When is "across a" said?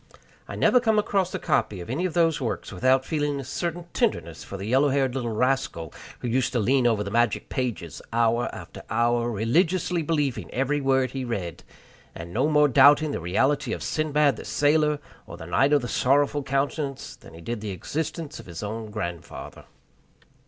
0.97-1.37